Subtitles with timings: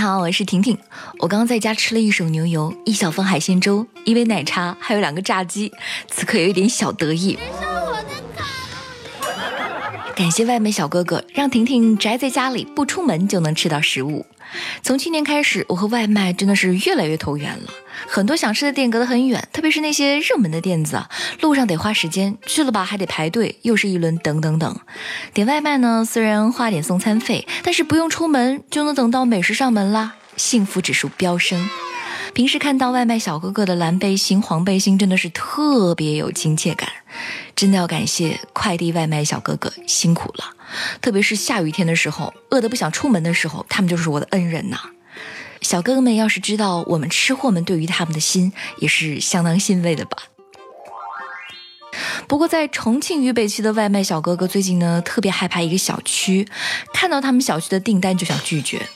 [0.00, 0.78] 好，我是婷婷。
[1.18, 5.70] 我刚刚在家吃了一手牛油，一小份海鲜粥，一杯奶茶，还有两个炸鸡，
[6.08, 7.38] 此刻有一点小得意。
[10.16, 14.26] 感谢外卖小哥哥，让婷婷宅在家里不出门就能吃到食物。
[14.82, 17.70] 从去年开始，我和外卖真的是越来越投缘了。
[18.06, 21.02] 很多想吃的店隔得很远，特别是那些热门的店子，
[21.40, 24.80] 路上得花时间，去了吧还得排队，又是一轮等等等。
[25.32, 31.68] 点外卖呢，虽然花点送餐费，但是不用出门就能等到美食上门啦，幸福指数飙升。
[32.40, 36.88] 平时看到外卖小哥哥的蓝背心、黄背心，真的是特别有亲切感。
[37.54, 40.44] 真的要感谢快递外卖小哥哥辛苦了，
[41.02, 44.80] 特别是下雨天的时候，饿得不想出门的时候，他们就是我的恩人呐。
[45.60, 50.16] 小哥哥们要是知道我们吃货们对于他们的心，也是相当欣慰的吧。
[52.26, 56.48] 不过在重庆渝北区的外卖小哥哥最近呢，特别害怕一个小区，
[56.94, 58.88] 看到他们小区的订单就想拒绝。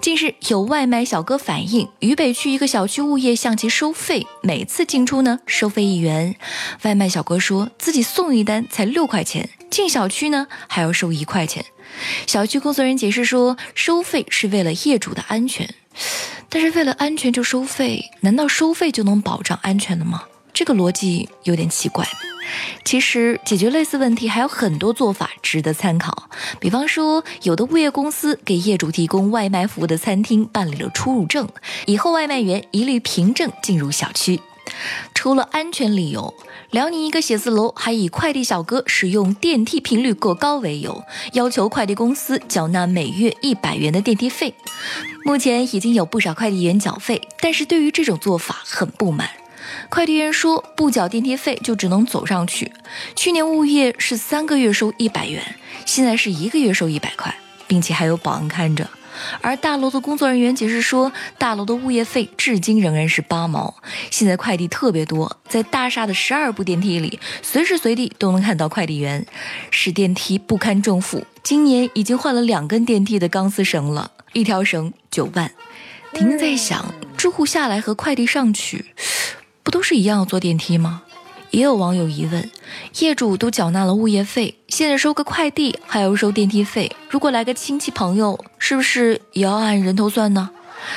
[0.00, 6.36] 近日有外卖小哥反映，渝北区一个小区物业向其收费，每次进出呢收费一元。
[6.82, 11.64] 外卖小哥说自己送一单才六块钱，进小区呢还要收一块钱。
[12.26, 15.74] 小区工作人员解释说，收费是为了业主的安全。
[16.48, 20.24] 但是为了安全就收费，难道收费就能保障安全的吗？
[20.52, 22.06] 这个逻辑有点奇怪。
[22.84, 26.28] 其实解决类似问题还有很多做法值得参考，
[26.60, 31.48] 比方说，有的物业公司给业主提供外卖服务的餐厅办理了出入证，
[31.86, 34.40] 以后外卖员一律凭证进入小区。
[35.14, 36.34] 除了安全理由，
[36.70, 44.54] 辽宁一个写字楼还以快递小哥使用电梯频率过高为由，要求快递公司缴纳每月一百元的电梯费。
[45.24, 49.28] 目前已经有不少快递员缴费，但是对于这种做法很不满。
[49.88, 52.72] 快递员说，不缴电梯费就只能走上去。
[53.14, 55.42] 去年物业是三个月收一百元，
[55.84, 57.34] 现在是一个月收一百块，
[57.66, 58.88] 并且还有保安看着。
[59.40, 63.72] 而大楼的工作人员解释说，大楼的物业费至今仍然是八毛。
[64.10, 69.24] 现在快递特别多，在大厦的十二部电梯里，随时随地都能看到快递员。
[69.70, 75.52] 使电梯不堪重负，今年已经换了两根电梯的钢丝绳了，一条绳九万。
[76.12, 78.86] 婷婷在想，住户下来和快递上去。
[79.64, 81.02] 不都是一样要坐电梯吗？
[81.50, 82.50] 也有网友疑问：
[82.98, 90.50] 业主都缴纳了物业费，现在收个快递还要收电梯费，如果来个亲戚朋友，是不是也要按人头算呢？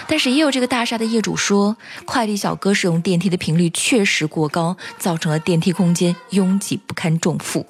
[0.08, 7.66] 但是也有这个大厦的业主说，快递小哥使用电梯的频率确实过高，造成了电梯空间拥挤不堪重负。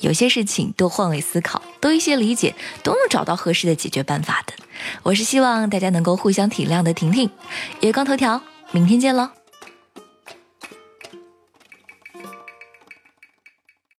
[0.00, 4.54] 有些事情多换位思考，多一些理解，都能找到合适的解决办法的。
[5.02, 7.28] 我是希望大家能够互相体谅的婷婷，
[7.80, 8.40] 月光头条，
[8.70, 9.43] 明天见喽。